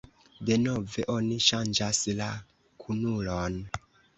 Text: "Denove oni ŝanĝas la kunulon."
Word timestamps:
"Denove 0.49 1.05
oni 1.17 1.37
ŝanĝas 1.49 2.01
la 2.23 2.33
kunulon." 2.87 3.63